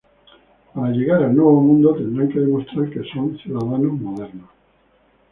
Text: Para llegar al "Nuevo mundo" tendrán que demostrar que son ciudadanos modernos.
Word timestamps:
Para 0.73 0.89
llegar 0.91 1.21
al 1.21 1.35
"Nuevo 1.35 1.61
mundo" 1.61 1.93
tendrán 1.93 2.27
que 2.29 2.39
demostrar 2.39 2.89
que 2.89 3.03
son 3.13 3.37
ciudadanos 3.37 3.93
modernos. 3.99 4.49